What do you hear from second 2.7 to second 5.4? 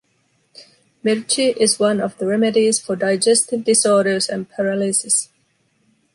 for digestive disorders and paralysis.